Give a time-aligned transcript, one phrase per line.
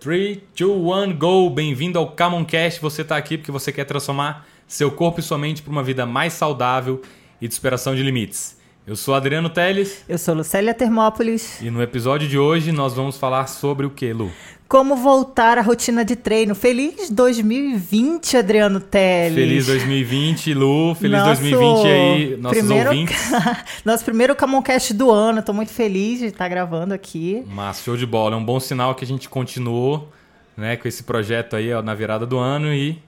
[0.00, 0.70] 3, 2,
[1.10, 1.50] 1, go!
[1.50, 2.80] Bem-vindo ao Camoncast.
[2.80, 6.06] Você está aqui porque você quer transformar seu corpo e sua mente para uma vida
[6.06, 7.02] mais saudável
[7.40, 8.57] e de superação de limites.
[8.88, 10.02] Eu sou Adriano Teles.
[10.08, 11.60] Eu sou Lucélia Termópolis.
[11.60, 14.32] E no episódio de hoje nós vamos falar sobre o que, Lu?
[14.66, 16.54] Como voltar à rotina de treino.
[16.54, 19.34] Feliz 2020, Adriano Teles.
[19.34, 20.94] Feliz 2020, Lu.
[20.94, 22.88] Feliz Nosso 2020 aí, nossos primeiro...
[22.88, 23.30] ouvintes.
[23.84, 25.40] Nosso primeiro Camoncast do ano.
[25.40, 27.44] Estou muito feliz de estar gravando aqui.
[27.46, 28.36] Mas show de bola.
[28.36, 30.10] É um bom sinal que a gente continuou
[30.56, 32.98] né, com esse projeto aí ó, na virada do ano e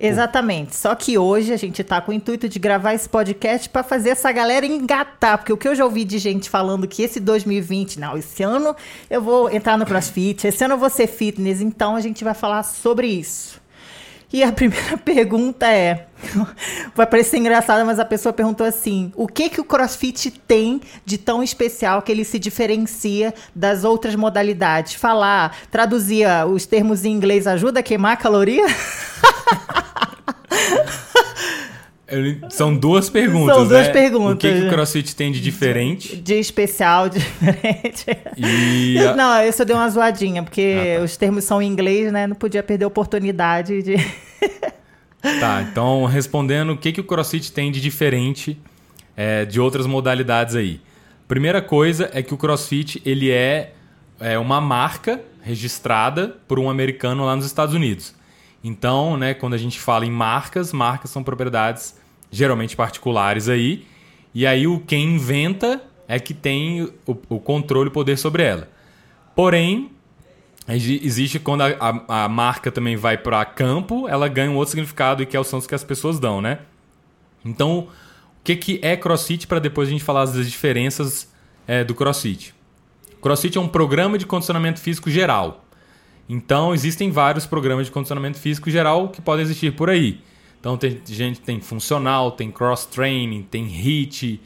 [0.00, 0.74] Exatamente.
[0.74, 4.10] Só que hoje a gente tá com o intuito de gravar esse podcast para fazer
[4.10, 8.00] essa galera engatar, porque o que eu já ouvi de gente falando que esse 2020,
[8.00, 8.74] não, esse ano
[9.10, 12.32] eu vou entrar no CrossFit, esse ano eu vou ser fitness, então a gente vai
[12.32, 13.60] falar sobre isso.
[14.32, 16.06] E a primeira pergunta é,
[16.96, 21.18] vai parecer engraçada, mas a pessoa perguntou assim: o que que o CrossFit tem de
[21.18, 24.94] tão especial que ele se diferencia das outras modalidades?
[24.94, 28.64] Falar, traduzir os termos em inglês ajuda a queimar caloria?
[32.50, 33.54] São duas perguntas.
[33.54, 33.92] São duas né?
[33.92, 34.34] perguntas.
[34.34, 36.16] O que, que o CrossFit tem de diferente?
[36.16, 38.06] De, de especial, diferente.
[38.36, 39.14] E a...
[39.14, 41.04] Não, eu só dei uma zoadinha, porque ah, tá.
[41.04, 42.26] os termos são em inglês, né?
[42.26, 43.96] Não podia perder a oportunidade de.
[45.40, 48.58] tá, então respondendo o que, que o CrossFit tem de diferente
[49.16, 50.80] é, de outras modalidades aí.
[51.28, 53.72] Primeira coisa é que o CrossFit ele é,
[54.18, 58.14] é uma marca registrada por um americano lá nos Estados Unidos.
[58.64, 61.99] Então, né, quando a gente fala em marcas, marcas são propriedades
[62.30, 63.84] geralmente particulares aí.
[64.34, 68.68] E aí o quem inventa é que tem o, o controle e poder sobre ela.
[69.34, 69.90] Porém,
[70.68, 71.68] existe quando a,
[72.08, 75.40] a, a marca também vai para campo, ela ganha um outro significado e que é
[75.40, 76.58] o senso que as pessoas dão, né?
[77.44, 77.88] Então,
[78.40, 81.32] o que, que é CrossFit para depois a gente falar das diferenças
[81.66, 82.54] é, do CrossFit?
[83.20, 85.64] CrossFit é um programa de condicionamento físico geral.
[86.28, 90.20] Então, existem vários programas de condicionamento físico geral que podem existir por aí.
[90.60, 94.40] Então, tem gente tem funcional, tem cross-training, tem HIT,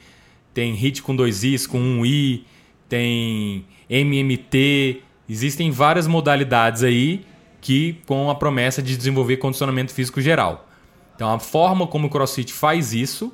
[0.55, 2.47] tem HIT com dois Is, com um I,
[2.89, 5.03] tem MMT.
[5.29, 7.27] Existem várias modalidades aí
[7.61, 10.69] que com a promessa de desenvolver condicionamento físico geral.
[11.17, 13.33] Então, a forma como o CrossFit faz isso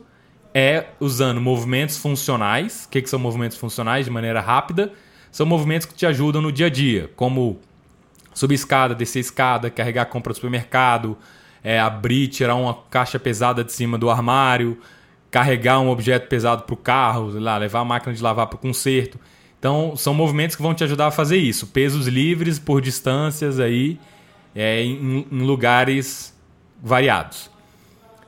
[0.54, 2.84] é usando movimentos funcionais.
[2.84, 4.92] O que, que são movimentos funcionais de maneira rápida?
[5.30, 7.60] São movimentos que te ajudam no dia a dia, como
[8.32, 11.16] subir escada, descer escada, carregar compra do supermercado,
[11.62, 14.78] é, abrir, tirar uma caixa pesada de cima do armário,
[15.30, 18.58] carregar um objeto pesado para o carro, lá, levar a máquina de lavar para o
[18.58, 19.18] conserto.
[19.58, 21.66] Então, são movimentos que vão te ajudar a fazer isso.
[21.66, 23.98] Pesos livres por distâncias aí,
[24.54, 26.34] é, em, em lugares
[26.82, 27.50] variados.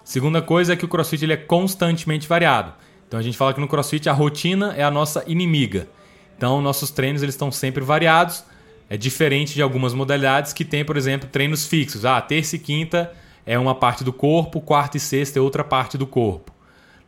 [0.05, 2.75] Segunda coisa é que o CrossFit ele é constantemente variado.
[3.09, 5.89] Então a gente fala que no CrossFit a rotina é a nossa inimiga.
[6.37, 8.45] Então nossos treinos eles estão sempre variados
[8.93, 12.05] é diferente de algumas modalidades que tem, por exemplo, treinos fixos.
[12.05, 13.11] Ah, terça e quinta
[13.45, 16.53] é uma parte do corpo, quarta e sexta é outra parte do corpo.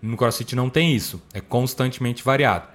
[0.03, 2.69] No CrossFit não tem isso, é constantemente variado.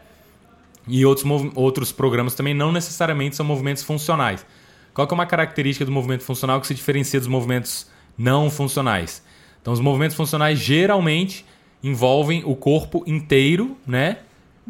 [0.87, 1.25] E outros,
[1.55, 4.45] outros programas também não necessariamente são movimentos funcionais.
[4.93, 7.87] Qual é uma característica do movimento funcional que se diferencia dos movimentos
[8.17, 9.21] não funcionais?
[9.61, 11.45] Então, os movimentos funcionais geralmente
[11.83, 14.17] envolvem o corpo inteiro, né?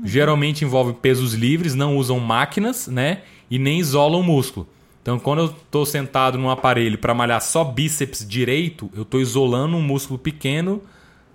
[0.03, 3.21] Geralmente envolvem pesos livres, não usam máquinas, né?
[3.49, 4.67] e nem isola o músculo.
[5.09, 9.75] Então, quando eu estou sentado num aparelho para malhar só bíceps direito, eu estou isolando
[9.75, 10.83] um músculo pequeno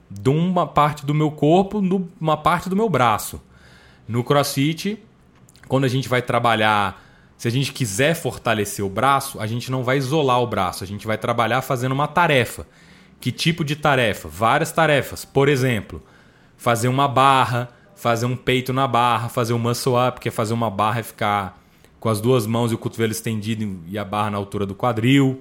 [0.08, 3.42] de uma parte do meu corpo, numa parte do meu braço.
[4.06, 5.02] No CrossFit,
[5.66, 7.02] quando a gente vai trabalhar,
[7.36, 10.86] se a gente quiser fortalecer o braço, a gente não vai isolar o braço, a
[10.86, 12.68] gente vai trabalhar fazendo uma tarefa.
[13.20, 14.28] Que tipo de tarefa?
[14.28, 15.24] Várias tarefas.
[15.24, 16.00] Por exemplo,
[16.56, 20.54] fazer uma barra, fazer um peito na barra, fazer um muscle up, que é fazer
[20.54, 21.63] uma barra e ficar
[22.04, 25.41] com as duas mãos e o cotovelo estendido e a barra na altura do quadril.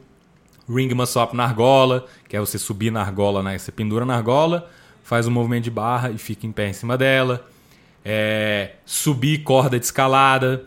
[0.66, 3.57] Ring muscle up na argola, que é você subir na argola, né?
[3.57, 4.69] Você pendura na argola,
[5.03, 7.46] faz um movimento de barra e fica em pé em cima dela.
[8.06, 10.63] É, subir corda de escalada.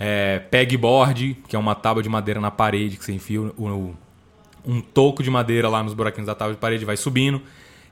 [0.00, 3.96] É, pegboard, que é uma tábua de madeira na parede que você enfia o, o,
[4.64, 7.42] um toco de madeira lá nos buraquinhos da tábua de parede vai subindo.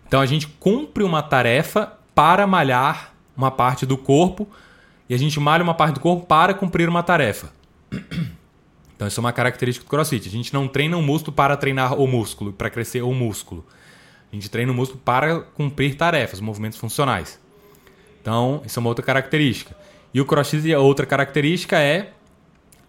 [0.06, 4.48] Então a gente cumpre uma tarefa para malhar uma parte do corpo
[5.14, 7.50] a gente malha uma parte do corpo para cumprir uma tarefa.
[8.96, 10.28] Então isso é uma característica do CrossFit.
[10.28, 13.66] A gente não treina o um músculo para treinar o músculo, para crescer o músculo.
[14.32, 17.38] A gente treina o músculo para cumprir tarefas, movimentos funcionais.
[18.20, 19.76] Então, isso é uma outra característica.
[20.12, 22.12] E o CrossFit, a outra característica é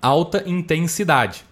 [0.02, 1.44] alta intensidade.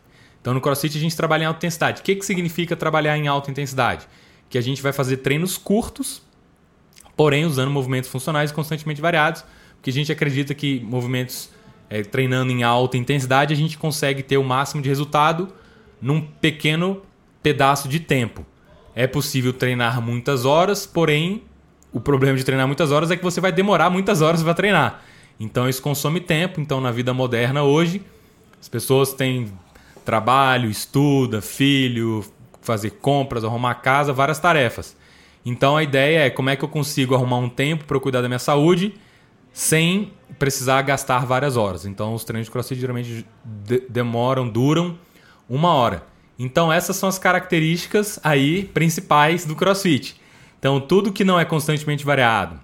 [0.42, 2.02] Então, no CrossFit, a gente trabalha em alta intensidade.
[2.02, 4.08] O que, que significa trabalhar em alta intensidade?
[4.50, 6.22] Que a gente vai fazer treinos curtos,
[7.16, 9.44] porém usando movimentos funcionais constantemente variados,
[9.84, 11.50] porque a gente acredita que movimentos
[11.90, 15.50] é, treinando em alta intensidade, a gente consegue ter o máximo de resultado
[16.02, 17.02] num pequeno
[17.44, 18.46] pedaço de tempo.
[18.96, 21.44] É possível treinar muitas horas, porém,
[21.92, 25.04] o problema de treinar muitas horas é que você vai demorar muitas horas para treinar.
[25.38, 26.62] Então isso consome tempo.
[26.62, 28.02] Então na vida moderna hoje,
[28.62, 29.52] as pessoas têm
[30.06, 32.24] trabalho, estuda, filho,
[32.62, 34.96] fazer compras, arrumar casa, várias tarefas.
[35.46, 38.30] Então a ideia é como é que eu consigo arrumar um tempo para cuidar da
[38.30, 38.94] minha saúde
[39.54, 41.86] sem precisar gastar várias horas.
[41.86, 44.98] Então os treinos de CrossFit geralmente de demoram, duram
[45.48, 46.06] uma hora.
[46.38, 50.20] Então essas são as características aí principais do CrossFit.
[50.60, 52.60] Então tudo que não é constantemente variado,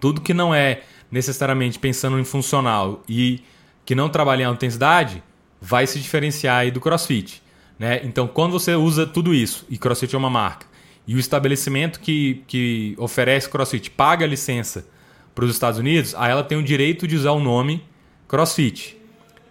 [0.00, 3.42] tudo que não é necessariamente pensando em funcional e
[3.84, 5.22] que não trabalha em intensidade,
[5.60, 7.42] vai se diferenciar aí do CrossFit.
[7.78, 8.00] Né?
[8.04, 10.66] Então, quando você usa tudo isso, e CrossFit é uma marca,
[11.06, 14.86] e o estabelecimento que, que oferece CrossFit paga a licença
[15.34, 17.84] para os Estados Unidos, aí ela tem o direito de usar o nome
[18.28, 18.96] CrossFit.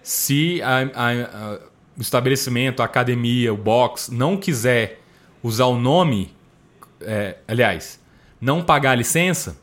[0.01, 1.59] Se a, a, a,
[1.97, 5.01] o estabelecimento, a academia, o box não quiser
[5.43, 6.33] usar o nome,
[7.01, 7.99] é, aliás,
[8.39, 9.57] não pagar a licença,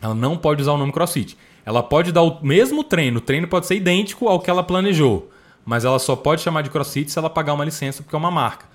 [0.00, 1.36] ela não pode usar o nome CrossFit.
[1.64, 5.30] Ela pode dar o mesmo treino, o treino pode ser idêntico ao que ela planejou,
[5.66, 8.30] mas ela só pode chamar de CrossFit se ela pagar uma licença porque é uma
[8.30, 8.66] marca.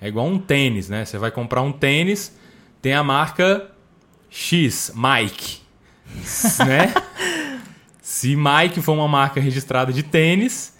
[0.00, 1.04] É igual um tênis, né?
[1.04, 2.36] Você vai comprar um tênis,
[2.82, 3.70] tem a marca
[4.28, 5.61] X, Mike,
[6.64, 6.92] né?
[8.00, 10.74] se Mike for uma marca registrada de tênis,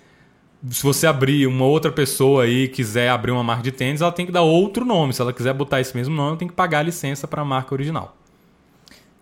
[0.70, 4.26] se você abrir uma outra pessoa aí quiser abrir uma marca de tênis, ela tem
[4.26, 5.12] que dar outro nome.
[5.12, 7.75] Se ela quiser botar esse mesmo nome, tem que pagar a licença para a marca
[7.75, 8.17] original.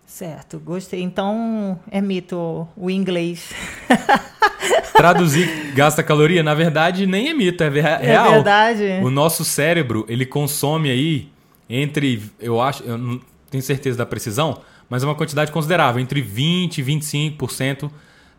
[0.05, 1.01] Certo, gostei.
[1.01, 3.49] Então é mito o inglês.
[4.93, 8.27] Traduzir gasta caloria, na verdade, nem é mito, é, é real.
[8.27, 8.83] É verdade.
[9.03, 11.29] O nosso cérebro, ele consome aí
[11.67, 13.19] entre, eu acho, eu não
[13.49, 17.89] tenho certeza da precisão, mas é uma quantidade considerável, entre 20 e 25%,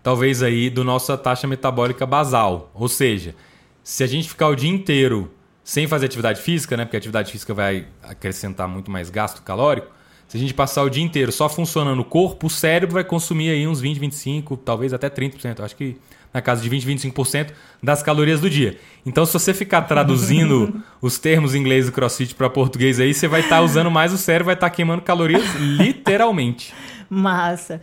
[0.03, 2.71] talvez aí, do nossa taxa metabólica basal.
[2.75, 3.35] Ou seja,
[3.83, 5.33] se a gente ficar o dia inteiro
[5.65, 9.89] sem fazer atividade física, né, porque a atividade física vai acrescentar muito mais gasto calórico,
[10.29, 13.49] se a gente passar o dia inteiro só funcionando o corpo, o cérebro vai consumir
[13.49, 15.61] aí uns 20, 25, talvez até 30%.
[15.61, 15.97] Acho que
[16.33, 17.51] na casa de 20, 25%
[17.83, 18.79] das calorias do dia.
[19.05, 23.29] Então, se você ficar traduzindo os termos em inglês do CrossFit para português aí, você
[23.29, 26.73] vai estar tá usando mais o cérebro, vai estar tá queimando calorias literalmente.
[27.09, 27.81] Massa.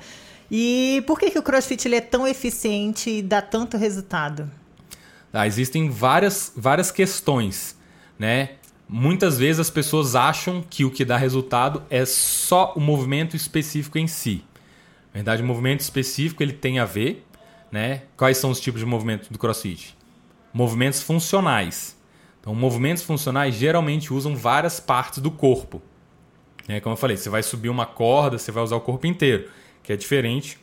[0.51, 4.49] E por que, que o CrossFit ele é tão eficiente e dá tanto resultado?
[5.31, 7.77] Ah, existem várias, várias questões,
[8.17, 8.51] né?
[8.87, 13.99] Muitas vezes as pessoas acham que o que dá resultado é só o movimento específico
[13.99, 14.43] em si.
[15.13, 17.23] Na verdade, o movimento específico ele tem a ver,
[17.71, 18.03] né?
[18.17, 19.97] Quais são os tipos de movimento do CrossFit?
[20.53, 21.97] Movimentos funcionais.
[22.39, 25.81] Então, movimentos funcionais geralmente usam várias partes do corpo.
[26.67, 26.79] Né?
[26.79, 29.49] Como eu falei, você vai subir uma corda, você vai usar o corpo inteiro,
[29.83, 30.57] que é diferente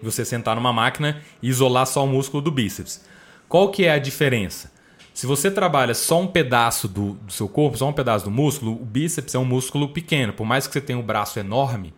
[0.00, 3.04] de você sentar numa máquina e isolar só o músculo do bíceps.
[3.48, 4.72] Qual que é a diferença?
[5.14, 8.72] Se você trabalha só um pedaço do, do, seu corpo, só um pedaço do músculo,
[8.72, 10.32] o bíceps é um músculo pequeno.
[10.32, 11.94] Por mais que você tenha um braço enorme,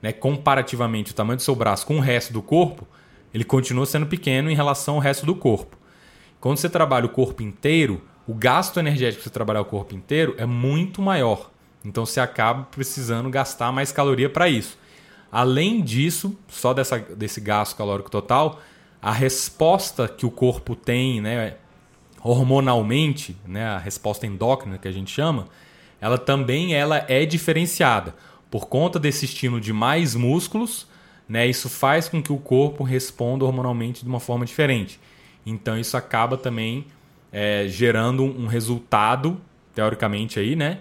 [0.00, 2.86] né, comparativamente o tamanho do seu braço com o resto do corpo,
[3.32, 5.76] ele continua sendo pequeno em relação ao resto do corpo.
[6.40, 10.34] Quando você trabalha o corpo inteiro, o gasto energético para você trabalhar o corpo inteiro
[10.38, 11.50] é muito maior.
[11.84, 14.78] Então você acaba precisando gastar mais caloria para isso.
[15.30, 18.60] Além disso, só dessa, desse gasto calórico total,
[19.00, 21.56] a resposta que o corpo tem, né,
[22.22, 25.48] hormonalmente, né, a resposta endócrina que a gente chama,
[26.00, 28.14] ela também ela é diferenciada
[28.50, 30.86] por conta desse estímulo de mais músculos,
[31.32, 35.00] né, isso faz com que o corpo responda hormonalmente de uma forma diferente.
[35.46, 36.84] Então isso acaba também
[37.32, 39.40] é, gerando um resultado
[39.74, 40.80] teoricamente aí, né,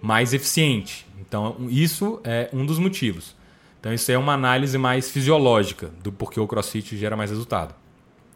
[0.00, 1.06] mais eficiente.
[1.20, 3.36] Então isso é um dos motivos.
[3.78, 7.74] Então isso é uma análise mais fisiológica do porquê o CrossFit gera mais resultado.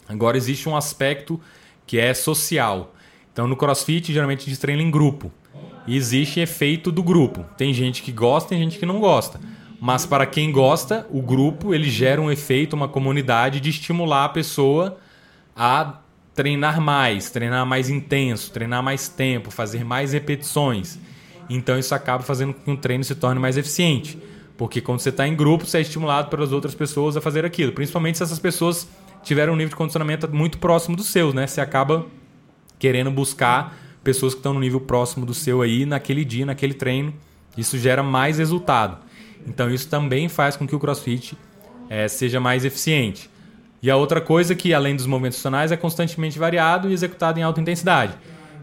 [0.07, 1.41] Agora existe um aspecto
[1.87, 2.95] que é social.
[3.33, 5.33] Então no CrossFit geralmente a gente treina em grupo.
[5.87, 7.43] E existe efeito do grupo.
[7.57, 9.41] Tem gente que gosta, tem gente que não gosta.
[9.87, 14.29] Mas para quem gosta, o grupo ele gera um efeito, uma comunidade de estimular a
[14.31, 14.97] pessoa
[15.55, 15.99] a
[16.35, 20.99] treinar mais, treinar mais intenso, treinar mais tempo, fazer mais repetições.
[21.51, 24.19] Então isso acaba fazendo com que o treino se torne mais eficiente.
[24.57, 27.73] Porque quando você está em grupo, você é estimulado pelas outras pessoas a fazer aquilo.
[27.73, 28.89] Principalmente se essas pessoas
[29.23, 31.47] tiveram um nível de condicionamento muito próximo do seu, né?
[31.47, 32.07] Você acaba
[32.79, 37.13] querendo buscar pessoas que estão no nível próximo do seu aí naquele dia, naquele treino.
[37.55, 39.05] Isso gera mais resultado.
[39.47, 41.37] Então isso também faz com que o CrossFit
[41.89, 43.31] é, seja mais eficiente.
[43.83, 47.43] E a outra coisa que, além dos movimentos funcionais, é constantemente variado e executado em
[47.43, 48.15] alta intensidade.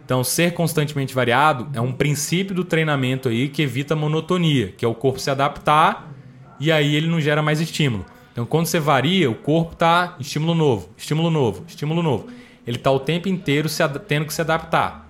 [0.04, 4.88] Então, ser constantemente variado é um princípio do treinamento aí que evita monotonia, que é
[4.88, 6.12] o corpo se adaptar
[6.60, 8.06] e aí ele não gera mais estímulo.
[8.32, 12.28] Então, quando você varia, o corpo está estímulo novo, estímulo novo, estímulo novo.
[12.66, 15.10] Ele está o tempo inteiro se tendo que se adaptar.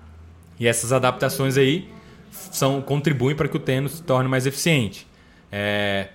[0.59, 1.89] E essas adaptações aí
[2.31, 5.07] são, contribuem para que o tênis se torne mais eficiente.
[5.51, 6.09] É,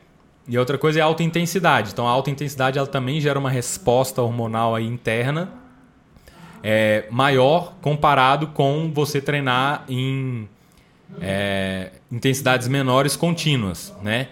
[0.49, 1.90] e outra coisa é a alta intensidade.
[1.93, 5.50] Então, a alta intensidade ela também gera uma resposta hormonal aí interna
[6.69, 10.49] é, maior comparado com você treinar em
[11.21, 14.28] é, intensidades menores contínuas, né?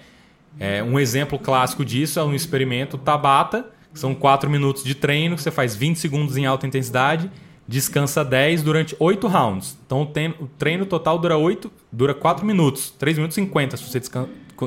[0.59, 5.37] É, um exemplo clássico disso é um experimento Tabata, que são 4 minutos de treino,
[5.37, 7.31] que você faz 20 segundos em alta intensidade,
[7.69, 9.79] descansa 10 durante 8 rounds.
[9.87, 14.01] Então o treino total dura 8, dura 4 minutos, 3 minutos e 50 se você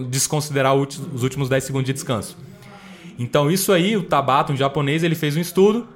[0.09, 2.37] desconsiderar os últimos 10 segundos de descanso.
[3.17, 5.87] Então isso aí, o Tabata, um japonês, ele fez um estudo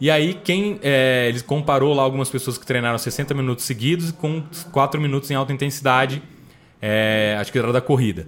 [0.00, 4.42] e aí, quem é, ele comparou lá algumas pessoas que treinaram 60 minutos seguidos com
[4.72, 6.22] 4 minutos em alta intensidade,
[6.80, 8.26] é, acho que era da corrida.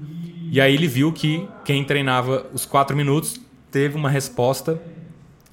[0.50, 3.40] E aí ele viu que quem treinava os 4 minutos
[3.70, 4.78] teve uma resposta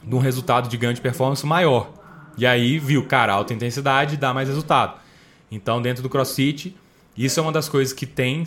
[0.03, 1.89] de um resultado de ganho de performance maior.
[2.37, 4.99] E aí viu, cara, alta intensidade dá mais resultado.
[5.49, 6.75] Então, dentro do CrossFit,
[7.25, 8.43] isso é uma das coisas que tem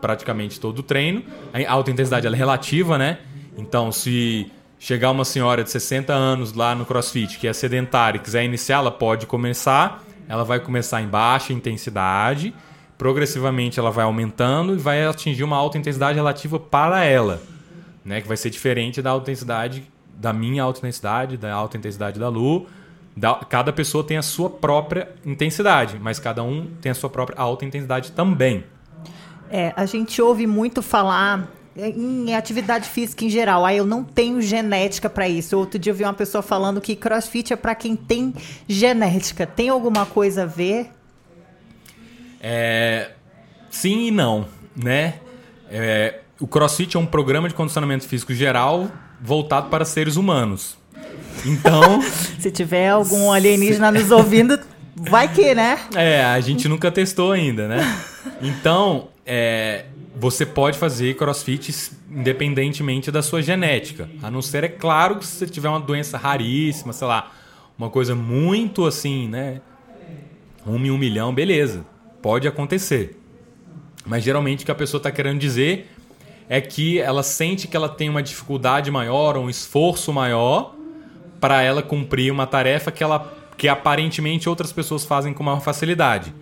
[0.00, 1.22] praticamente todo o treino.
[1.52, 3.18] A alta intensidade é relativa, né?
[3.58, 8.20] Então, se chegar uma senhora de 60 anos lá no CrossFit que é sedentária e
[8.20, 10.02] quiser iniciar, ela pode começar.
[10.28, 12.52] Ela vai começar em baixa intensidade,
[12.98, 17.40] progressivamente ela vai aumentando e vai atingir uma alta intensidade relativa para ela,
[18.04, 18.20] né?
[18.20, 19.84] Que vai ser diferente da alta intensidade
[20.18, 22.66] da minha alta intensidade, da alta intensidade da Lu.
[23.16, 27.40] Da, cada pessoa tem a sua própria intensidade, mas cada um tem a sua própria
[27.40, 28.64] alta intensidade também.
[29.50, 33.64] É, a gente ouve muito falar em atividade física em geral.
[33.64, 35.56] Ah, eu não tenho genética para isso.
[35.56, 38.34] Outro dia eu vi uma pessoa falando que crossfit é para quem tem
[38.66, 39.46] genética.
[39.46, 40.90] Tem alguma coisa a ver?
[42.40, 43.12] É,
[43.70, 45.20] sim e não, né?
[45.70, 50.76] É, o crossfit é um programa de condicionamento físico geral voltado para seres humanos.
[51.44, 52.02] Então.
[52.38, 54.58] se tiver algum alienígena nos ouvindo,
[54.94, 55.78] vai que, né?
[55.94, 57.98] É, a gente nunca testou ainda, né?
[58.40, 64.08] Então, é, você pode fazer crossfit independentemente da sua genética.
[64.22, 67.32] A não ser, é claro, que se você tiver uma doença raríssima, sei lá,
[67.78, 69.60] uma coisa muito assim, né?
[70.66, 71.84] Um em um milhão, beleza.
[72.22, 73.20] Pode acontecer.
[74.04, 75.90] Mas geralmente o que a pessoa está querendo dizer
[76.48, 80.75] é que ela sente que ela tem uma dificuldade maior, um esforço maior
[81.40, 86.32] para ela cumprir uma tarefa que, ela, que aparentemente outras pessoas fazem com maior facilidade.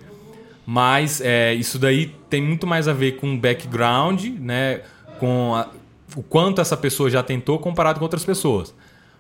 [0.67, 4.81] Mas é, isso daí tem muito mais a ver com o background, né?
[5.19, 5.69] com a,
[6.17, 8.75] o quanto essa pessoa já tentou comparado com outras pessoas.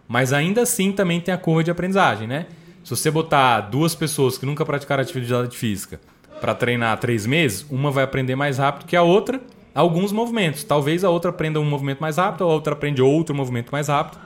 [0.06, 2.46] Mas ainda assim também tem a curva de aprendizagem, né?
[2.82, 5.98] Se você botar duas pessoas que nunca praticaram atividade física
[6.40, 9.40] para treinar três meses, uma vai aprender mais rápido que a outra
[9.74, 10.62] alguns movimentos.
[10.62, 14.20] Talvez a outra aprenda um movimento mais rápido, a outra aprende outro movimento mais rápido.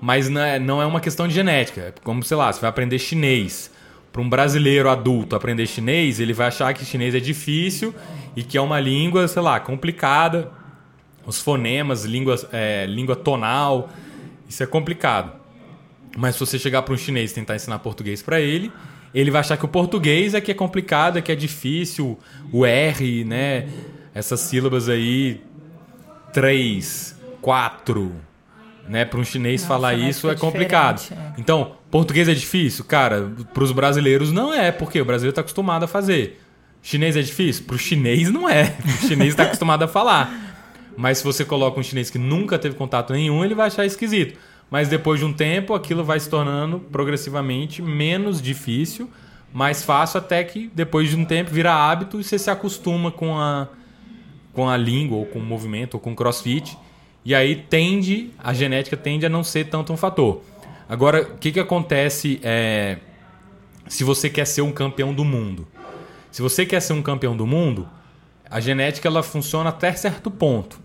[0.00, 1.80] Mas não é, não é uma questão de genética.
[1.80, 3.70] É como, sei lá, você vai aprender chinês
[4.12, 7.94] para um brasileiro adulto aprender chinês, ele vai achar que chinês é difícil
[8.34, 10.50] e que é uma língua, sei lá, complicada.
[11.26, 13.90] Os fonemas, língua, é, língua tonal,
[14.48, 15.32] isso é complicado.
[16.16, 18.72] Mas se você chegar para um chinês e tentar ensinar português para ele,
[19.14, 22.18] ele vai achar que o português é que é complicado, é que é difícil,
[22.50, 23.68] o R, né?
[24.14, 25.42] Essas sílabas aí,
[26.32, 28.16] três, quatro,
[28.88, 29.04] né?
[29.04, 31.02] Para um chinês Nossa, falar isso é complicado.
[31.12, 31.32] É.
[31.38, 32.84] Então, português é difícil?
[32.84, 36.40] Cara, para os brasileiros não é, porque o brasileiro está acostumado a fazer.
[36.82, 37.64] Chinês é difícil?
[37.64, 38.76] Para o chinês não é.
[38.84, 40.48] O chinês está acostumado a falar.
[40.96, 44.38] Mas se você coloca um chinês que nunca teve contato nenhum, ele vai achar esquisito.
[44.70, 49.08] Mas depois de um tempo, aquilo vai se tornando progressivamente menos difícil,
[49.52, 53.38] mais fácil, até que depois de um tempo vira hábito e você se acostuma com
[53.38, 53.68] a,
[54.52, 56.76] com a língua, ou com o movimento, ou com o crossfit.
[57.28, 60.40] E aí tende, a genética tende a não ser tanto um fator.
[60.88, 62.96] Agora, o que, que acontece é,
[63.86, 65.68] se você quer ser um campeão do mundo?
[66.30, 67.86] Se você quer ser um campeão do mundo,
[68.50, 70.80] a genética ela funciona até certo ponto.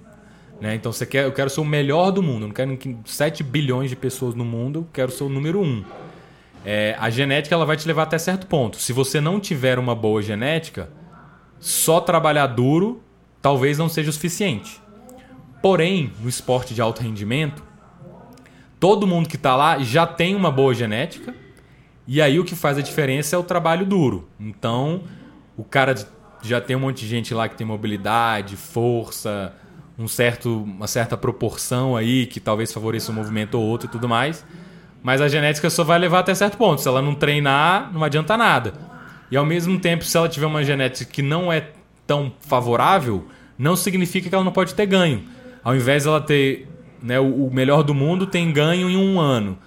[0.59, 0.75] Né?
[0.75, 2.41] Então você quer, eu quero ser o melhor do mundo.
[2.41, 5.85] Eu não quero 7 bilhões de pessoas no mundo, eu quero ser o número 1.
[6.65, 8.75] É, a genética ela vai te levar até certo ponto.
[8.81, 10.89] Se você não tiver uma boa genética,
[11.57, 13.01] só trabalhar duro
[13.41, 14.82] talvez não seja o suficiente.
[15.63, 17.63] Porém, no esporte de alto rendimento,
[18.81, 21.33] todo mundo que está lá já tem uma boa genética.
[22.05, 24.27] E aí o que faz a diferença é o trabalho duro.
[24.37, 25.03] Então,
[25.55, 25.95] o cara
[26.41, 29.53] já tem um monte de gente lá que tem mobilidade, força,
[29.97, 34.09] um certo, uma certa proporção aí que talvez favoreça um movimento ou outro e tudo
[34.09, 34.45] mais.
[35.01, 36.81] Mas a genética só vai levar até certo ponto.
[36.81, 38.73] Se ela não treinar, não adianta nada.
[39.31, 41.69] E ao mesmo tempo, se ela tiver uma genética que não é
[42.05, 45.23] tão favorável, não significa que ela não pode ter ganho.
[45.63, 46.67] Ao invés dela ter
[47.01, 49.57] né, o, melhor do mundo, tem ganho em um ano.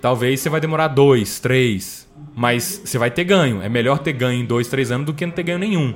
[0.00, 3.62] Talvez você vai demorar dois, três, mas você vai ter ganho.
[3.62, 5.94] É melhor ter ganho em dois, três anos do que não ter ganho nenhum.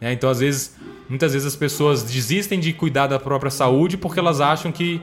[0.00, 0.12] Né?
[0.12, 0.76] Então, às vezes,
[1.08, 5.00] muitas vezes as pessoas desistem de cuidar da própria saúde porque elas acham que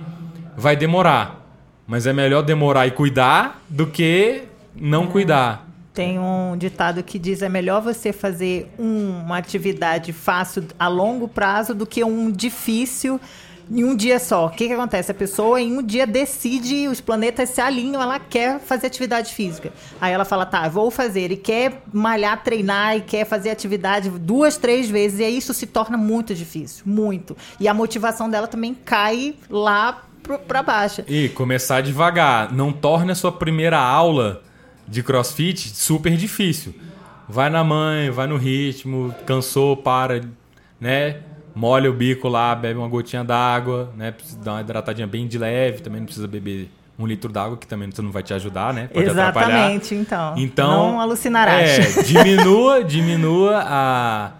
[0.58, 1.42] vai demorar.
[1.88, 4.44] Mas é melhor demorar e cuidar do que
[4.76, 5.08] não é.
[5.08, 5.68] cuidar.
[5.94, 11.76] Tem um ditado que diz é melhor você fazer uma atividade fácil a longo prazo
[11.76, 13.20] do que um difícil
[13.70, 14.48] em um dia só.
[14.48, 15.12] O que, que acontece?
[15.12, 19.72] A pessoa em um dia decide, os planetas se alinham, ela quer fazer atividade física.
[20.00, 21.32] Aí ela fala, tá, vou fazer.
[21.32, 25.20] E quer malhar, treinar, e quer fazer atividade duas, três vezes.
[25.20, 27.36] E aí isso se torna muito difícil, muito.
[27.60, 30.04] E a motivação dela também cai lá
[30.48, 31.04] para baixo.
[31.08, 32.54] E começar devagar.
[32.54, 34.42] Não torne a sua primeira aula
[34.88, 36.74] de crossfit super difícil.
[37.28, 40.22] Vai na mãe, vai no ritmo, cansou, para,
[40.80, 41.22] né?
[41.56, 44.12] Molha o bico lá, bebe uma gotinha d'água, né?
[44.12, 47.68] Precisa dar uma hidratadinha bem de leve, também não precisa beber um litro d'água, que
[47.68, 48.88] também não vai te ajudar, né?
[48.88, 50.34] Pode Exatamente, então.
[50.38, 50.92] Então.
[50.92, 52.00] Não alucinarás.
[52.00, 54.32] É, diminua, diminua a,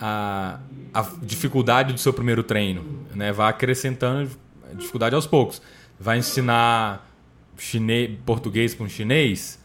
[0.00, 0.58] a,
[0.94, 2.84] a dificuldade do seu primeiro treino.
[3.14, 3.32] Né?
[3.32, 4.30] Vá acrescentando
[4.74, 5.62] dificuldade aos poucos.
[5.98, 7.06] Vai ensinar
[7.56, 9.58] chinês, português para um chinês,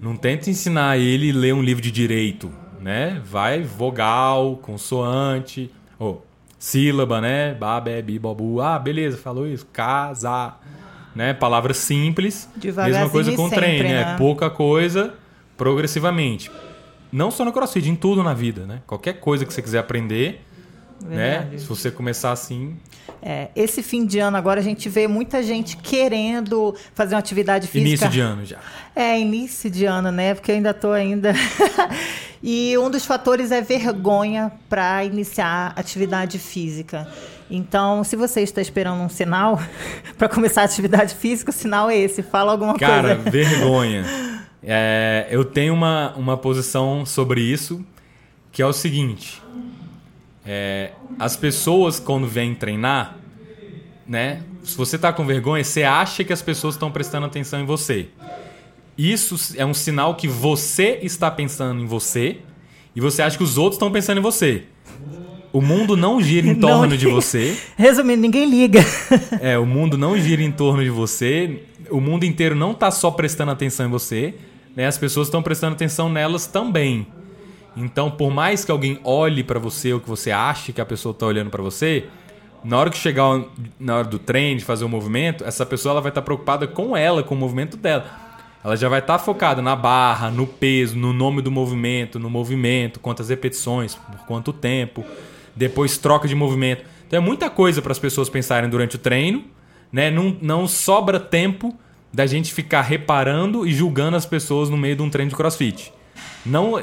[0.00, 3.20] não tenta ensinar ele a ler um livro de direito, né?
[3.24, 6.16] Vai vogal, consoante, oh,
[6.58, 7.54] sílaba, né?
[7.54, 8.60] Babé, bi, bobu.
[8.60, 9.66] Ah, beleza, falou isso.
[9.72, 10.54] Casa,
[11.14, 11.32] né?
[11.32, 12.48] Palavras simples.
[12.56, 14.04] Mesma coisa com sempre, treino, né?
[14.04, 14.16] né?
[14.16, 15.14] Pouca coisa,
[15.56, 16.50] progressivamente.
[17.12, 18.82] Não só no CrossFit, em tudo na vida, né?
[18.86, 20.44] Qualquer coisa que você quiser aprender,
[21.04, 21.50] né?
[21.56, 22.76] Se você começar assim,
[23.22, 27.66] é, esse fim de ano agora a gente vê muita gente querendo fazer uma atividade
[27.66, 27.88] física.
[27.88, 28.58] Início de ano já.
[28.96, 30.34] É, início de ano, né?
[30.34, 31.34] Porque eu ainda estou ainda.
[32.42, 37.06] e um dos fatores é vergonha para iniciar atividade física.
[37.50, 39.60] Então, se você está esperando um sinal
[40.16, 42.22] para começar a atividade física, o sinal é esse.
[42.22, 43.22] Fala alguma Cara, coisa.
[43.24, 44.04] Cara, vergonha.
[44.62, 47.84] É, eu tenho uma, uma posição sobre isso,
[48.52, 49.42] que é o seguinte.
[50.44, 53.16] É, as pessoas, quando vêm treinar,
[54.06, 54.42] né?
[54.64, 58.08] Se você está com vergonha, você acha que as pessoas estão prestando atenção em você.
[58.98, 62.38] Isso é um sinal que você está pensando em você
[62.94, 64.64] e você acha que os outros estão pensando em você.
[65.52, 67.56] O mundo não gira em torno não, de você.
[67.76, 68.80] Resumindo, ninguém liga.
[69.40, 71.62] é, o mundo não gira em torno de você.
[71.90, 74.34] O mundo inteiro não está só prestando atenção em você.
[74.76, 74.86] Né?
[74.86, 77.06] As pessoas estão prestando atenção nelas também.
[77.76, 81.12] Então, por mais que alguém olhe para você ou que você ache que a pessoa
[81.12, 82.06] está olhando para você,
[82.64, 83.42] na hora que chegar
[83.78, 86.24] na hora do treino, de fazer o um movimento, essa pessoa ela vai estar tá
[86.24, 88.04] preocupada com ela, com o movimento dela.
[88.62, 92.28] Ela já vai estar tá focada na barra, no peso, no nome do movimento, no
[92.28, 95.04] movimento, quantas repetições, por quanto tempo,
[95.56, 96.84] depois troca de movimento.
[97.06, 99.44] Então é muita coisa para as pessoas pensarem durante o treino,
[99.90, 100.10] né?
[100.10, 101.74] Não, não sobra tempo
[102.12, 105.92] da gente ficar reparando e julgando as pessoas no meio de um treino de crossfit.
[106.44, 106.82] Não,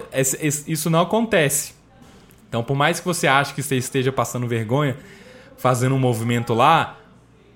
[0.67, 1.73] isso não acontece.
[2.47, 4.95] Então, por mais que você ache que você esteja passando vergonha
[5.57, 6.97] fazendo um movimento lá,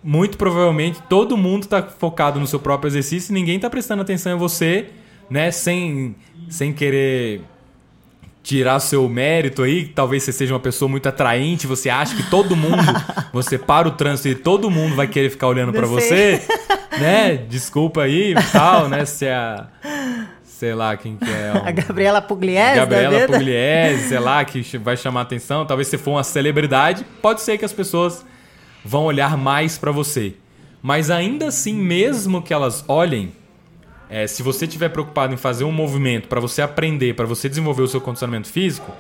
[0.04, 4.34] muito provavelmente todo mundo está focado no seu próprio exercício e ninguém está prestando atenção
[4.34, 4.88] em você,
[5.30, 5.52] né?
[5.52, 6.16] Sem,
[6.50, 7.44] sem querer
[8.44, 12.56] tirar seu mérito aí, talvez você seja uma pessoa muito atraente, você acha que todo
[12.56, 12.82] mundo,
[13.32, 16.42] você para o trânsito e todo mundo vai querer ficar olhando para você,
[17.00, 17.38] né?
[17.38, 19.06] Desculpa aí, tal, né?
[19.06, 19.68] Se é a
[20.62, 21.54] sei lá quem que é.
[21.58, 21.68] Um...
[21.68, 22.76] A Gabriela Pugliese.
[22.76, 25.66] Gabriela Pugliese, sei lá, que vai chamar atenção.
[25.66, 28.24] Talvez se for uma celebridade, pode ser que as pessoas
[28.86, 30.36] vão olhar mais para você.
[30.82, 33.32] Mas ainda assim, mesmo que elas olhem,
[34.08, 37.82] é, se você estiver preocupado em fazer um movimento para você aprender, para você desenvolver
[37.82, 38.92] o seu condicionamento físico,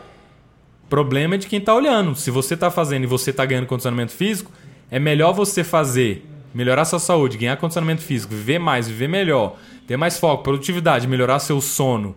[0.89, 2.15] problema é de quem está olhando.
[2.15, 4.51] Se você está fazendo e você está ganhando condicionamento físico,
[4.89, 9.97] é melhor você fazer, melhorar sua saúde, ganhar condicionamento físico, viver mais, viver melhor, ter
[9.97, 12.15] mais foco, produtividade, melhorar seu sono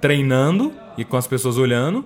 [0.00, 2.04] treinando e com as pessoas olhando,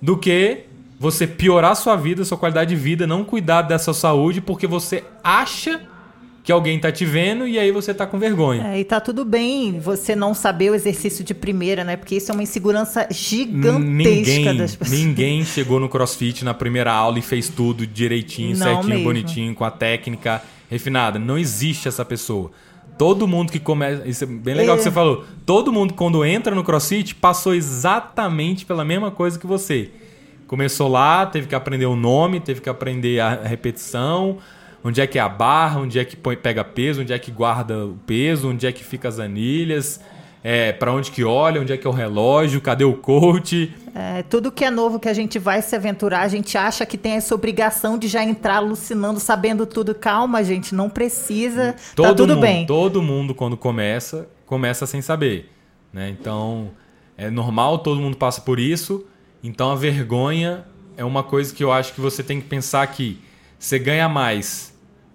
[0.00, 0.64] do que
[0.98, 5.80] você piorar sua vida, sua qualidade de vida, não cuidar dessa saúde porque você acha
[6.42, 8.68] que alguém tá te vendo e aí você tá com vergonha.
[8.68, 11.96] É, e tá tudo bem você não saber o exercício de primeira, né?
[11.96, 14.98] Porque isso é uma insegurança gigantesca ninguém, das pessoas.
[14.98, 19.04] Ninguém chegou no CrossFit na primeira aula e fez tudo direitinho, não certinho, mesmo.
[19.04, 21.18] bonitinho, com a técnica refinada.
[21.18, 22.52] Não existe essa pessoa.
[22.96, 24.06] Todo mundo que começa.
[24.06, 24.78] Isso é bem legal é.
[24.78, 25.24] que você falou.
[25.44, 29.90] Todo mundo, quando entra no CrossFit, passou exatamente pela mesma coisa que você.
[30.46, 34.38] Começou lá, teve que aprender o nome, teve que aprender a repetição,
[34.82, 37.30] onde é que é a barra, onde é que põe, pega peso, onde é que
[37.30, 40.00] guarda o peso, onde é que fica as anilhas.
[40.42, 43.72] É, para onde que olha, onde é que é o relógio, cadê o coach.
[43.94, 46.96] É, tudo que é novo que a gente vai se aventurar, a gente acha que
[46.96, 49.94] tem essa obrigação de já entrar alucinando, sabendo tudo.
[49.94, 51.72] Calma, gente, não precisa.
[51.72, 52.66] Tá todo tá tudo mundo, bem.
[52.66, 55.50] Todo mundo, quando começa, começa sem saber.
[55.92, 56.08] Né?
[56.08, 56.70] Então,
[57.18, 59.04] é normal, todo mundo passa por isso.
[59.42, 60.64] Então, a vergonha
[60.96, 63.20] é uma coisa que eu acho que você tem que pensar que
[63.58, 64.70] você ganha mais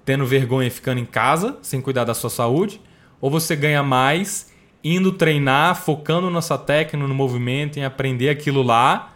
[0.05, 2.79] tendo vergonha ficando em casa, sem cuidar da sua saúde,
[3.19, 4.53] ou você ganha mais
[4.87, 9.15] indo treinar, focando na sua técnica, no movimento, em aprender aquilo lá,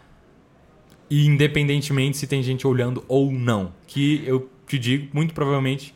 [1.08, 3.72] e independentemente se tem gente olhando ou não.
[3.86, 5.94] Que eu te digo, muito provavelmente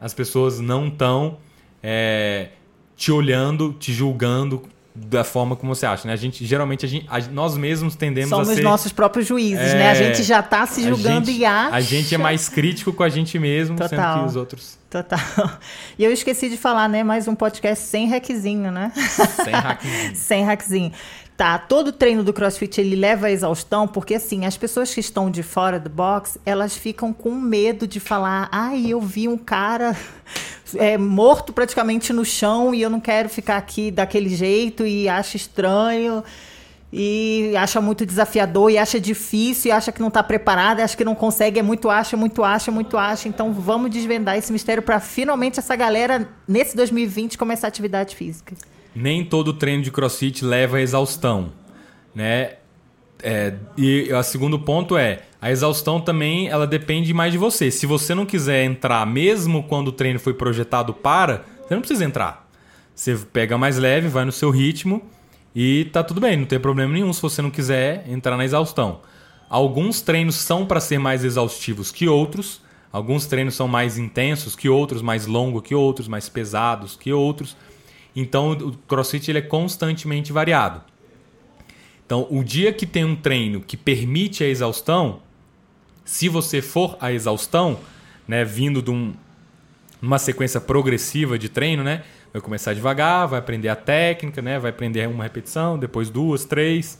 [0.00, 1.38] as pessoas não estão
[1.80, 2.48] é,
[2.96, 6.12] te olhando, te julgando da forma como você acha, né?
[6.12, 9.72] A gente geralmente a gente, a, nós mesmos tendemos Somos a ser nossos próprios juízes,
[9.72, 9.90] é, né?
[9.90, 11.74] A gente já está se julgando gente, e acha.
[11.74, 13.88] A gente é mais crítico com a gente mesmo, Total.
[13.88, 14.78] sendo que os outros.
[14.90, 15.18] Total.
[15.98, 17.02] E eu esqueci de falar, né?
[17.02, 18.92] Mais um podcast sem hackzinho, né?
[19.44, 20.16] Sem hackzinho.
[20.16, 20.92] sem hackzinho.
[21.42, 25.28] Tá, todo treino do CrossFit ele leva à exaustão, porque assim, as pessoas que estão
[25.28, 29.96] de fora do box, elas ficam com medo de falar: "Ai, eu vi um cara
[30.78, 35.36] é, morto praticamente no chão e eu não quero ficar aqui daquele jeito e acha
[35.36, 36.22] estranho
[36.92, 41.04] e acha muito desafiador e acha difícil e acha que não está preparada, acha que
[41.04, 43.26] não consegue, é muito acha, muito acha, muito acha.
[43.26, 48.54] Então vamos desvendar esse mistério para finalmente essa galera nesse 2020 começar a atividade física.
[48.94, 51.52] Nem todo treino de CrossFit leva à exaustão,
[52.14, 52.54] né?
[53.22, 57.70] É, e o segundo ponto é a exaustão também ela depende mais de você.
[57.70, 62.04] Se você não quiser entrar, mesmo quando o treino foi projetado para, você não precisa
[62.04, 62.48] entrar.
[62.94, 65.02] Você pega mais leve, vai no seu ritmo
[65.54, 69.00] e tá tudo bem, não tem problema nenhum se você não quiser entrar na exaustão.
[69.48, 72.60] Alguns treinos são para ser mais exaustivos que outros,
[72.92, 77.56] alguns treinos são mais intensos que outros, mais longos que outros, mais pesados que outros.
[78.14, 80.82] Então o CrossFit ele é constantemente variado.
[82.04, 85.20] Então, o dia que tem um treino que permite a exaustão,
[86.04, 87.78] se você for a exaustão,
[88.28, 89.14] né, vindo de um,
[90.00, 94.70] uma sequência progressiva de treino, né, vai começar devagar, vai aprender a técnica, né, vai
[94.70, 96.98] aprender uma repetição, depois duas, três,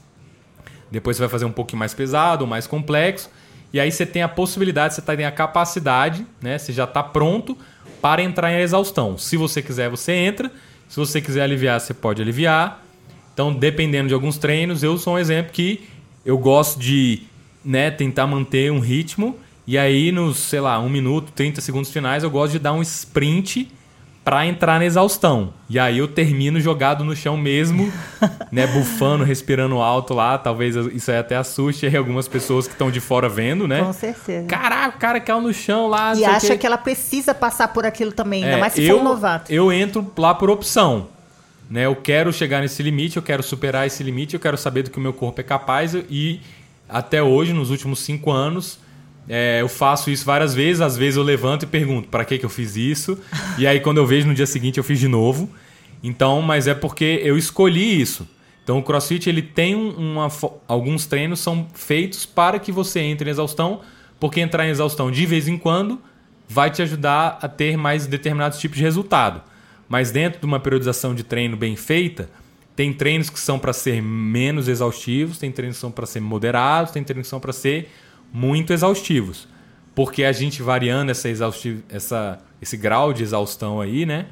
[0.91, 3.29] depois você vai fazer um pouquinho mais pesado, mais complexo,
[3.71, 7.55] e aí você tem a possibilidade, você tem a capacidade, né, você já está pronto
[8.01, 9.19] para entrar em exaustão.
[9.19, 10.51] Se você quiser, você entra.
[10.93, 12.85] Se você quiser aliviar, você pode aliviar.
[13.33, 15.89] Então, dependendo de alguns treinos, eu sou um exemplo que
[16.23, 17.23] eu gosto de
[17.65, 19.39] né, tentar manter um ritmo.
[19.67, 22.83] E aí, nos, sei lá, um minuto, 30 segundos finais, eu gosto de dar um
[22.83, 23.71] sprint
[24.25, 25.53] para entrar na exaustão.
[25.69, 27.93] E aí eu termino jogado no chão mesmo,
[28.53, 30.39] né, bufando, respirando alto lá.
[30.39, 33.83] Talvez isso aí até assuste aí algumas pessoas que estão de fora vendo, né?
[33.83, 34.47] Com certeza.
[34.47, 36.15] Caraca, o cara caiu no chão lá.
[36.15, 36.59] E acha que...
[36.59, 36.67] que...
[36.67, 39.53] ela precisa passar por aquilo também, ainda é, mais se eu, for um novato.
[39.53, 41.09] Eu entro lá por opção.
[41.69, 41.87] Né?
[41.87, 44.99] Eu quero chegar nesse limite, eu quero superar esse limite, eu quero saber do que
[44.99, 46.41] o meu corpo é capaz e
[46.89, 48.79] até hoje, nos últimos cinco anos,
[49.29, 50.81] é, eu faço isso várias vezes.
[50.81, 53.19] Às vezes eu levanto e pergunto para que, que eu fiz isso.
[53.59, 55.49] E aí quando eu vejo no dia seguinte eu fiz de novo.
[56.03, 58.29] Então, mas é porque eu escolhi isso.
[58.65, 60.29] Então o CrossFit ele tem uma,
[60.69, 63.81] alguns treinos são feitos para que você entre em exaustão,
[64.21, 66.01] porque entrar em exaustão de vez em quando
[66.49, 69.43] vai te ajudar a ter mais determinados tipos de resultado.
[69.89, 72.31] Mas dentro de uma periodização de treino bem feita,
[72.75, 76.93] tem treinos que são para ser menos exaustivos, tem treinos que são para ser moderados,
[76.93, 77.91] tem treinos que são para ser
[78.33, 79.47] muito exaustivos.
[79.95, 81.29] Porque a gente variando essa
[81.91, 84.27] essa, esse grau de exaustão aí, né?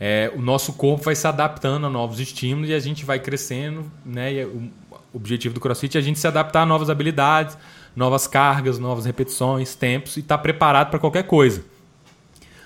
[0.00, 3.90] É, o nosso corpo vai se adaptando a novos estímulos e a gente vai crescendo,
[4.04, 4.32] né?
[4.32, 4.70] E o
[5.12, 7.56] objetivo do CrossFit é a gente se adaptar a novas habilidades,
[7.94, 11.62] novas cargas, novas repetições, tempos e estar tá preparado para qualquer coisa.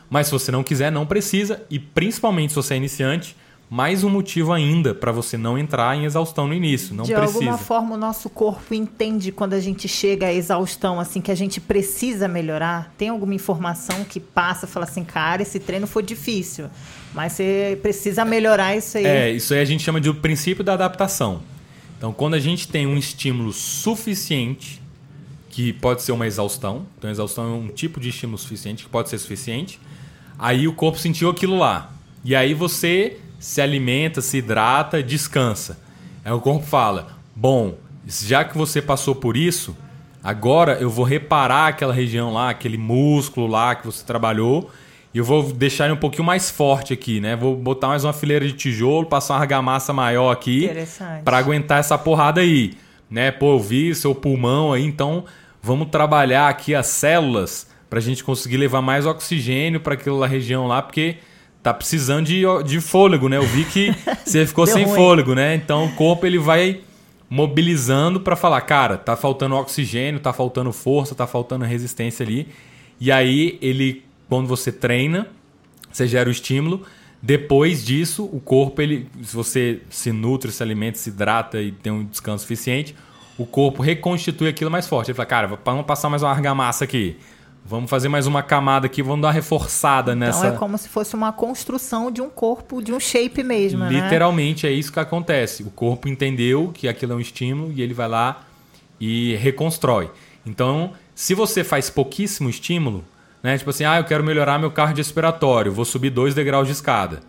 [0.09, 1.63] Mas se você não quiser, não precisa.
[1.69, 3.37] E principalmente se você é iniciante,
[3.69, 6.95] mais um motivo ainda para você não entrar em exaustão no início.
[6.95, 7.39] Não de precisa.
[7.39, 11.35] alguma forma, o nosso corpo entende quando a gente chega à exaustão, assim, que a
[11.35, 12.93] gente precisa melhorar.
[12.97, 16.67] Tem alguma informação que passa, fala assim, cara, esse treino foi difícil,
[17.15, 19.07] mas você precisa melhorar isso aí.
[19.07, 21.43] É, isso aí a gente chama de o princípio da adaptação.
[21.97, 24.83] Então, quando a gente tem um estímulo suficiente,
[25.49, 29.09] que pode ser uma exaustão, então exaustão é um tipo de estímulo suficiente que pode
[29.09, 29.81] ser suficiente
[30.39, 31.93] Aí o corpo sentiu aquilo lá.
[32.25, 35.79] E aí você se alimenta, se hidrata, descansa.
[36.25, 37.75] Aí o corpo fala: Bom,
[38.07, 39.77] já que você passou por isso,
[40.23, 44.71] agora eu vou reparar aquela região lá, aquele músculo lá que você trabalhou.
[45.13, 47.37] E eu vou deixar ele um pouquinho mais forte aqui, né?
[47.37, 50.71] Vou botar mais uma fileira de tijolo, passar uma argamassa maior aqui
[51.23, 52.73] para aguentar essa porrada aí,
[53.11, 53.31] né?
[53.31, 55.27] Pô, eu vi seu pulmão aí, então
[55.63, 60.67] vamos trabalhar aqui as células para a gente conseguir levar mais oxigênio para aquela região
[60.67, 61.19] lá, porque
[61.65, 63.39] tá precisando de, de fôlego, né?
[63.39, 63.91] Eu vi que
[64.23, 64.95] você ficou sem ruim.
[64.95, 65.55] fôlego, né?
[65.55, 66.83] Então o corpo ele vai
[67.29, 72.47] mobilizando para falar, cara, tá faltando oxigênio, tá faltando força, tá faltando resistência ali.
[73.01, 75.27] E aí ele, quando você treina,
[75.91, 76.83] você gera o estímulo.
[77.23, 81.91] Depois disso, o corpo, ele, se você se nutre, se alimenta, se hidrata e tem
[81.91, 82.95] um descanso suficiente,
[83.39, 85.11] o corpo reconstitui aquilo mais forte.
[85.11, 87.17] Ele fala, cara, vamos passar mais uma argamassa aqui.
[87.67, 90.41] Vamos fazer mais uma camada aqui, vamos dar uma reforçada nessa.
[90.41, 93.89] Então é como se fosse uma construção de um corpo, de um shape mesmo, né?
[93.89, 95.63] Literalmente é isso que acontece.
[95.63, 98.43] O corpo entendeu que aquilo é um estímulo e ele vai lá
[99.01, 100.11] e reconstrói.
[100.45, 103.03] Então, se você faz pouquíssimo estímulo,
[103.43, 103.57] né?
[103.57, 107.21] Tipo assim, ah, eu quero melhorar meu cardio respiratório, vou subir dois degraus de escada.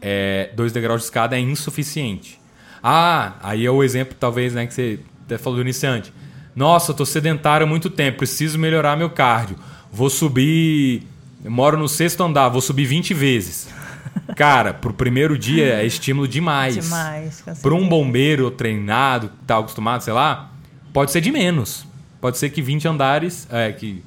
[0.00, 2.40] É, dois degraus de escada é insuficiente.
[2.80, 6.12] Ah, aí é o exemplo, talvez, né, que você até falou do iniciante.
[6.54, 9.56] Nossa, eu tô sedentário há muito tempo, preciso melhorar meu cardio.
[9.90, 11.06] Vou subir.
[11.44, 13.68] Moro no sexto andar, vou subir 20 vezes.
[14.36, 16.74] Cara, pro primeiro dia é estímulo demais.
[16.74, 17.42] Demais.
[17.60, 20.52] Para um bombeiro treinado, que tá acostumado, sei lá,
[20.92, 21.86] pode ser de menos.
[22.20, 24.02] Pode ser que 20 andares, é, que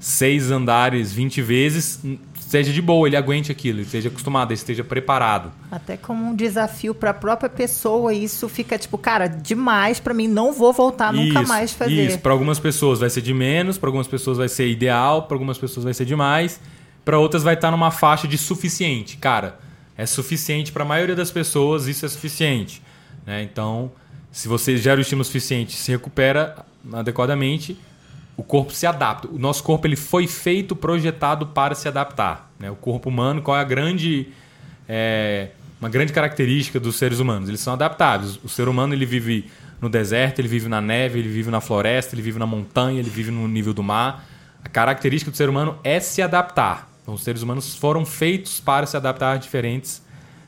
[0.00, 2.00] 6 andares 20 vezes
[2.52, 5.50] seja de boa, ele aguente aquilo, ele esteja acostumado, ele esteja preparado.
[5.70, 10.28] Até como um desafio para a própria pessoa, isso fica tipo, cara, demais para mim,
[10.28, 12.06] não vou voltar nunca Isso, mais fazer.
[12.08, 15.34] Isso, para algumas pessoas vai ser de menos, para algumas pessoas vai ser ideal, para
[15.34, 16.60] algumas pessoas vai ser demais,
[17.02, 19.16] para outras vai estar numa faixa de suficiente.
[19.16, 19.58] Cara,
[19.96, 22.82] é suficiente para a maioria das pessoas, isso é suficiente.
[23.24, 23.42] né?
[23.42, 23.90] Então,
[24.30, 27.78] se você gera o estímulo suficiente, se recupera adequadamente,
[28.36, 29.28] o corpo se adapta.
[29.28, 32.50] O nosso corpo ele foi feito, projetado para se adaptar.
[32.58, 32.70] né?
[32.70, 34.28] O corpo humano, qual é a grande
[34.88, 37.48] é, uma grande característica dos seres humanos?
[37.48, 38.38] Eles são adaptáveis.
[38.44, 42.14] O ser humano ele vive no deserto, ele vive na neve, ele vive na floresta,
[42.14, 44.24] ele vive na montanha, ele vive no nível do mar.
[44.64, 46.88] A característica do ser humano é se adaptar.
[47.02, 50.00] Então, os seres humanos foram feitos para se adaptar a diferentes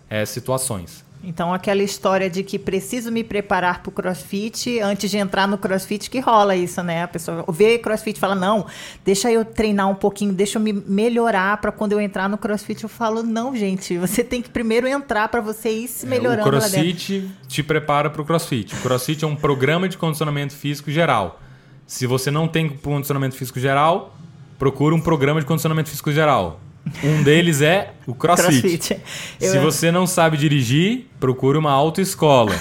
[0.09, 1.04] é, situações.
[1.27, 5.57] Então, aquela história de que preciso me preparar para o crossfit antes de entrar no
[5.57, 7.03] crossfit, que rola isso, né?
[7.03, 8.67] A pessoa vê crossfit e fala: não,
[9.05, 12.83] deixa eu treinar um pouquinho, deixa eu me melhorar para quando eu entrar no crossfit.
[12.83, 16.43] Eu falo: não, gente, você tem que primeiro entrar para você ir se melhorando É,
[16.43, 16.51] o.
[16.51, 18.75] CrossFit te prepara para o CrossFit.
[18.75, 21.41] O CrossFit é um programa de condicionamento físico geral.
[21.87, 24.15] Se você não tem condicionamento físico geral,
[24.59, 26.61] procura um programa de condicionamento físico geral.
[27.03, 28.61] Um deles é o CrossFit.
[28.61, 29.01] CrossFit.
[29.39, 32.55] Se você não sabe dirigir, procure uma autoescola.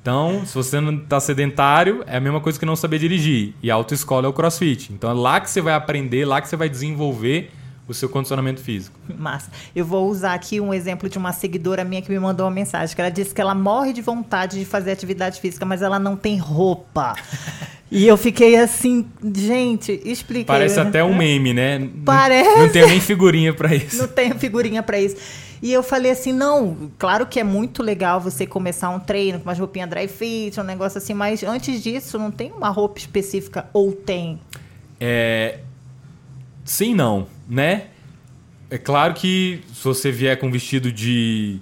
[0.00, 3.54] Então, se você não está sedentário, é a mesma coisa que não saber dirigir.
[3.62, 4.92] E a autoescola é o CrossFit.
[4.92, 7.50] Então, é lá que você vai aprender, lá que você vai desenvolver
[7.86, 8.98] o seu condicionamento físico.
[9.18, 9.50] Massa.
[9.74, 12.94] Eu vou usar aqui um exemplo de uma seguidora minha que me mandou uma mensagem,
[12.94, 16.16] que ela disse que ela morre de vontade de fazer atividade física, mas ela não
[16.16, 17.14] tem roupa.
[17.90, 20.46] E eu fiquei assim, gente, expliquei.
[20.46, 21.78] Parece até um meme, né?
[21.78, 22.58] Não- Parece.
[22.58, 23.98] Não tenho nem figurinha para isso.
[23.98, 25.14] Não tenho figurinha pra isso.
[25.62, 29.48] E eu falei assim, não, claro que é muito legal você começar um treino com
[29.48, 33.66] umas roupinhas dry fit, um negócio assim, mas antes disso não tem uma roupa específica
[33.72, 34.40] ou tem?
[34.98, 35.60] É...
[36.64, 37.88] Sim, não, né?
[38.70, 41.60] É claro que se você vier com um vestido de.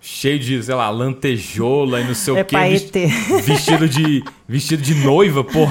[0.00, 2.56] cheio de, sei lá, lantejola e não sei É o quê.
[2.56, 3.06] paetê.
[3.44, 4.24] Vestido de.
[4.48, 5.66] vestido de noiva, pô.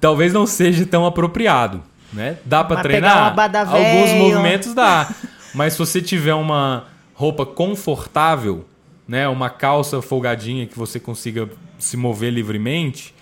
[0.00, 1.82] Talvez não seja tão apropriado,
[2.12, 2.38] né?
[2.44, 3.34] Dá pra Mas treinar?
[3.68, 5.12] Alguns movimentos dá.
[5.54, 8.66] Mas se você tiver uma roupa confortável,
[9.06, 9.28] né?
[9.28, 13.14] Uma calça folgadinha que você consiga se mover livremente,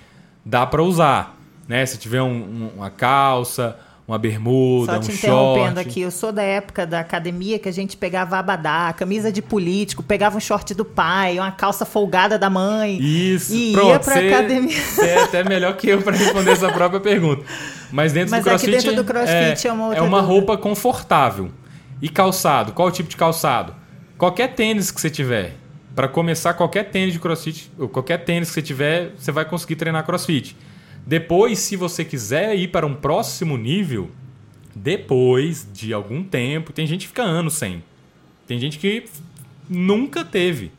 [0.45, 1.37] dá pra usar,
[1.69, 1.85] né?
[1.85, 5.89] Se tiver um- um- uma calça, uma bermuda, Só um te interrompendo short.
[5.89, 10.03] aqui, eu sou da época da academia que a gente pegava abadá, camisa de político,
[10.03, 12.99] pegava um short do pai, uma calça folgada da mãe.
[13.01, 13.89] Isso, E pronto.
[13.89, 14.81] ia pra academia.
[14.83, 17.43] você é até melhor que eu para responder essa própria pergunta.
[17.91, 20.21] Mas dentro Mas do aqui CrossFit, dentro do CrossFit é uma outra dúvida.
[20.21, 21.51] roupa confortável.
[22.03, 23.75] E calçado, qual o tipo de calçado?
[24.19, 25.55] Qualquer tênis que você tiver.
[25.95, 29.77] Para começar qualquer tênis de CrossFit, ou qualquer tênis que você tiver, você vai conseguir
[29.77, 30.57] treinar CrossFit.
[31.07, 34.11] Depois, se você quiser ir para um próximo nível,
[34.75, 37.83] depois de algum tempo, tem gente que fica anos sem.
[38.47, 39.05] Tem gente que
[39.69, 40.73] nunca teve.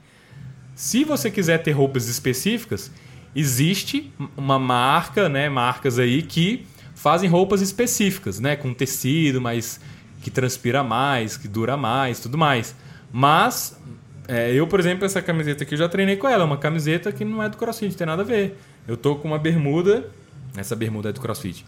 [0.75, 2.91] Se você quiser ter roupas específicas,
[3.35, 9.79] existe uma marca, né, marcas aí que fazem roupas específicas, né, com tecido, mas
[10.21, 12.75] que transpira mais, que dura mais, tudo mais.
[13.11, 13.79] Mas
[14.27, 17.11] é, eu, por exemplo, essa camiseta aqui eu já treinei com ela, é uma camiseta
[17.11, 18.57] que não é do CrossFit, não tem nada a ver.
[18.87, 20.07] Eu tô com uma bermuda,
[20.55, 21.65] essa bermuda é do CrossFit.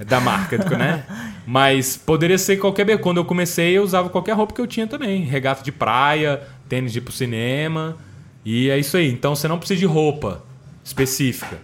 [0.00, 1.04] É da marca, né?
[1.46, 3.02] Mas poderia ser qualquer bermuda.
[3.04, 5.22] Quando eu comecei, eu usava qualquer roupa que eu tinha também.
[5.22, 7.96] Regata de praia, tênis de ir pro cinema.
[8.44, 9.10] E é isso aí.
[9.10, 10.42] Então você não precisa de roupa
[10.84, 11.58] específica.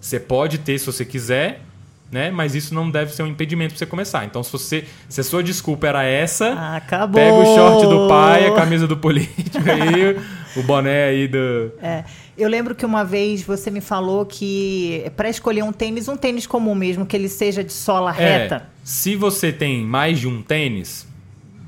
[0.00, 1.62] Você pode ter, se você quiser,
[2.10, 2.30] né?
[2.30, 4.24] Mas isso não deve ser um impedimento para você começar.
[4.24, 7.14] Então, se você, se a sua desculpa era essa, Ah, Acabou.
[7.20, 10.16] pega o short do pai, a camisa do político aí,
[10.56, 11.72] o boné aí do.
[11.82, 12.04] É.
[12.36, 16.46] Eu lembro que uma vez você me falou que para escolher um tênis, um tênis
[16.46, 18.68] comum mesmo, que ele seja de sola É, reta.
[18.84, 21.06] se você tem mais de um tênis,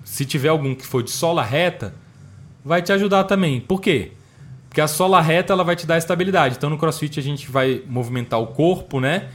[0.05, 1.95] se tiver algum que for de sola reta,
[2.65, 3.61] vai te ajudar também.
[3.61, 4.13] Por quê?
[4.69, 6.55] Porque a sola reta ela vai te dar estabilidade.
[6.57, 9.29] Então no CrossFit a gente vai movimentar o corpo, né?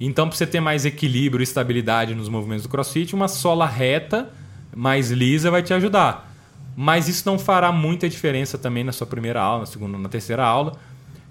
[0.00, 4.30] Então para você ter mais equilíbrio e estabilidade nos movimentos do CrossFit, uma sola reta,
[4.74, 6.27] mais lisa vai te ajudar.
[6.80, 10.44] Mas isso não fará muita diferença também na sua primeira aula, na segunda, na terceira
[10.44, 10.78] aula,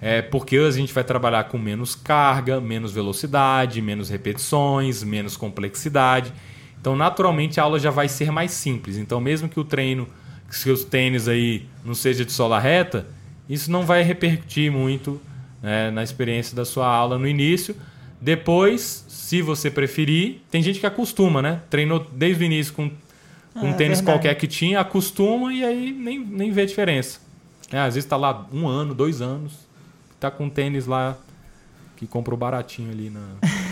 [0.02, 6.34] é porque a gente vai trabalhar com menos carga, menos velocidade, menos repetições, menos complexidade.
[6.82, 8.98] Então, naturalmente, a aula já vai ser mais simples.
[8.98, 10.06] Então, mesmo que o treino,
[10.50, 13.08] que seus tênis aí não seja de sola reta,
[13.48, 15.18] isso não vai repercutir muito
[15.64, 17.74] né, na experiência da sua aula no início.
[18.20, 21.62] Depois, se você preferir, tem gente que acostuma, né?
[21.70, 22.92] Treinou desde o início com
[23.62, 24.04] um É, tênis verdade.
[24.06, 27.20] qualquer que tinha, acostuma e aí nem, nem vê diferença.
[27.72, 29.54] É, às vezes tá lá um ano, dois anos,
[30.20, 31.18] tá com um tênis lá
[31.96, 33.22] que comprou baratinho ali na,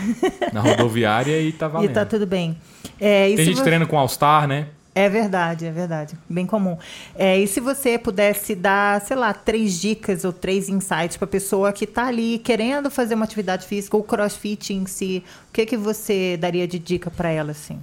[0.52, 1.92] na rodoviária e tá E valendo.
[1.94, 2.56] tá tudo bem.
[3.00, 4.68] É, e Tem gente vo- treina com All-Star, né?
[4.94, 6.16] É verdade, é verdade.
[6.28, 6.78] Bem comum.
[7.14, 11.70] É, e se você pudesse dar, sei lá, três dicas ou três insights para pessoa
[11.70, 15.76] que está ali querendo fazer uma atividade física ou crossfit em si, o que, que
[15.76, 17.78] você daria de dica para ela, assim?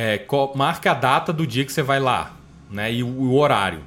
[0.00, 2.30] É, marca a data do dia que você vai lá,
[2.70, 2.92] né?
[2.92, 3.80] E o, o horário.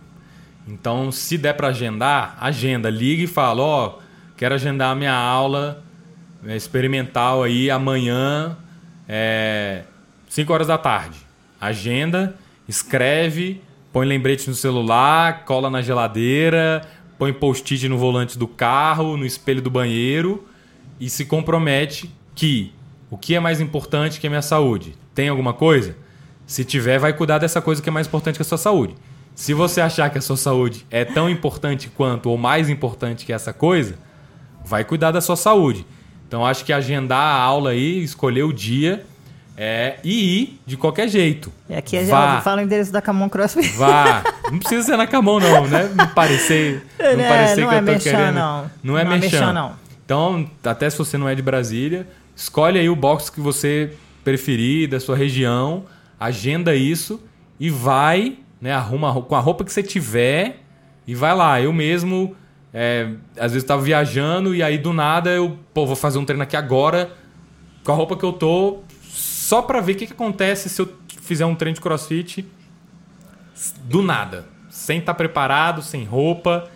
[0.68, 4.00] Então, se der para agendar, agenda, liga e fala, ó,
[4.36, 5.82] quero agendar a minha aula
[6.46, 8.58] é, experimental aí amanhã,
[9.08, 9.84] é,
[10.28, 11.18] 5 horas da tarde.
[11.62, 12.36] Agenda,
[12.68, 13.62] escreve,
[13.94, 16.82] põe lembrete no celular, cola na geladeira,
[17.18, 20.46] põe post-it no volante do carro, no espelho do banheiro
[21.00, 22.74] e se compromete que
[23.10, 25.00] o que é mais importante que a minha saúde?
[25.14, 25.96] Tem alguma coisa?
[26.46, 28.96] Se tiver, vai cuidar dessa coisa que é mais importante que a sua saúde.
[29.36, 33.32] Se você achar que a sua saúde é tão importante quanto ou mais importante que
[33.34, 33.96] essa coisa,
[34.66, 35.86] vai cuidar da sua saúde.
[36.28, 39.06] Então acho que agendar a aula aí, escolher o dia
[39.58, 41.52] é, e ir de qualquer jeito.
[41.70, 42.34] E aqui a Vá.
[42.34, 43.70] gente fala o endereço da Camon CrossFit.
[43.78, 44.24] Vá.
[44.52, 45.90] Não precisa ser na Camon, não, né?
[45.96, 48.36] Não parecer, não É, parecer não que é eu tô merchan, querendo.
[48.36, 48.72] não.
[48.84, 49.38] Não é Não é merchan.
[49.38, 49.72] merchan, não.
[50.06, 54.90] Então, até se você não é de Brasília, escolhe aí o box que você preferir
[54.90, 55.86] da sua região,
[56.20, 57.22] agenda isso
[57.60, 58.74] e vai, né?
[58.74, 60.62] Arruma com a roupa que você tiver
[61.08, 61.60] e vai lá.
[61.62, 62.36] Eu mesmo,
[62.74, 66.44] é, às vezes, tava viajando e aí do nada eu, pô, vou fazer um treino
[66.44, 67.12] aqui agora
[67.84, 70.94] com a roupa que eu tô, só pra ver o que, que acontece se eu
[71.22, 72.46] fizer um treino de crossfit
[73.84, 74.48] do nada.
[74.70, 76.70] Sem estar preparado, sem roupa.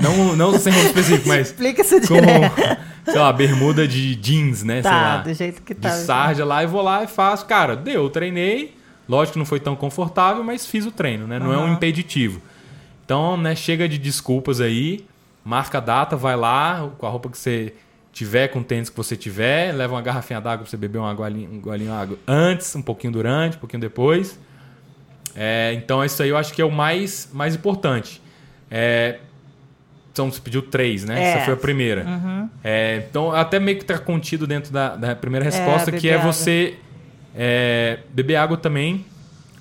[0.00, 2.80] Não, não sem roupa específica, mas Explica isso como, direto.
[3.04, 4.74] sei lá, bermuda de jeans, né?
[4.82, 5.90] sei Tá, lá, do jeito que de tá.
[5.90, 7.46] sarja lá e vou lá e faço.
[7.46, 8.76] Cara, deu, treinei.
[9.08, 11.38] Lógico que não foi tão confortável, mas fiz o treino, né?
[11.38, 12.42] Não é um impeditivo.
[13.04, 15.06] Então, né, chega de desculpas aí,
[15.42, 17.72] marca a data, vai lá com a roupa que você
[18.12, 21.14] tiver, com o tênis que você tiver, leva uma garrafinha d'água pra você beber uma
[21.14, 24.38] golinho, um golinho de água antes, um pouquinho durante, um pouquinho depois.
[25.34, 28.20] É, então, isso aí eu acho que é o mais, mais importante.
[28.70, 29.20] É,
[30.18, 31.22] então, você pediu três, né?
[31.22, 31.28] É.
[31.28, 32.04] Essa foi a primeira.
[32.64, 36.32] É, então, até meio que tá contido dentro da, da primeira resposta, que é água.
[36.32, 36.74] você
[37.36, 39.06] é, beber água também,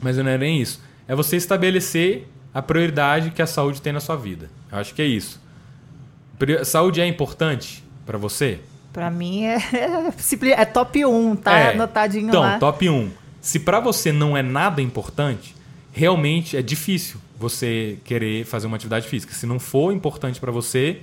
[0.02, 0.82] mas não é nem isso.
[1.08, 4.50] É você estabelecer a prioridade que a saúde tem na sua vida.
[4.72, 5.40] Eu acho que é isso.
[6.66, 8.60] Saúde é importante para você?
[8.92, 9.58] Pra mim é,
[10.58, 11.70] é top 1, tá É.
[11.74, 12.58] anotadinho então, lá.
[12.58, 13.12] top 1.
[13.40, 15.56] Se para você não é nada importante,
[15.92, 19.34] realmente é difícil você querer fazer uma atividade física.
[19.34, 21.02] Se não for importante para você,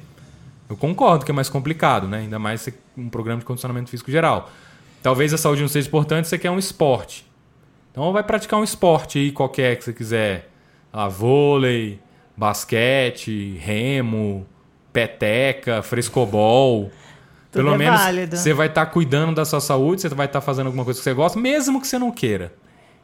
[0.68, 2.18] eu concordo que é mais complicado, né?
[2.18, 4.50] Ainda mais um programa de condicionamento físico geral.
[5.02, 7.24] Talvez a saúde não seja importante, você quer um esporte.
[7.92, 10.50] Então vai praticar um esporte aí qualquer que você quiser.
[10.92, 12.00] Ah, vôlei,
[12.36, 14.46] basquete, remo,
[14.92, 16.90] peteca, frescobol.
[17.52, 18.36] Tudo Pelo é menos válido.
[18.36, 21.14] você vai estar cuidando da sua saúde, você vai estar fazendo alguma coisa que você
[21.14, 22.52] gosta, mesmo que você não queira.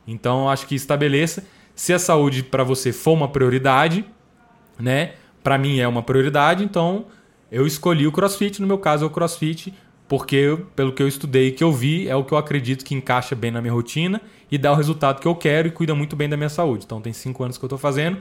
[0.07, 1.45] Então, acho que estabeleça.
[1.81, 4.05] Se a saúde para você for uma prioridade,
[4.79, 5.15] né?
[5.43, 7.07] Para mim é uma prioridade, então
[7.51, 8.61] eu escolhi o CrossFit.
[8.61, 9.73] No meu caso, é o CrossFit,
[10.07, 12.95] porque pelo que eu estudei e que eu vi, é o que eu acredito que
[12.95, 16.15] encaixa bem na minha rotina e dá o resultado que eu quero e cuida muito
[16.15, 16.85] bem da minha saúde.
[16.85, 18.19] Então, tem cinco anos que eu estou fazendo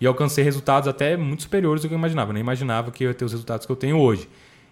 [0.00, 2.30] e alcancei resultados até muito superiores do que eu imaginava.
[2.30, 4.26] Eu nem imaginava que eu ia ter os resultados que eu tenho hoje.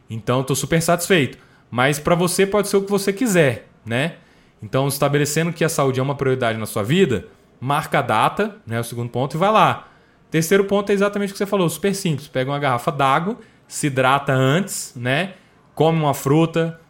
[0.09, 1.37] Então, estou super satisfeito.
[1.71, 4.15] Mas para você pode ser o que você quiser, né?
[4.63, 7.29] Então, estabelecendo que a saúde é uma prioridade na sua vida,
[7.61, 8.81] marca a data, né?
[8.81, 9.89] O segundo ponto, e vai lá.
[10.31, 12.29] Terceiro ponto é exatamente o que você falou, super simples.
[12.29, 13.37] Pega uma garrafa d'água,
[13.69, 15.35] se hidrata antes, né?
[15.75, 16.81] Come uma fruta,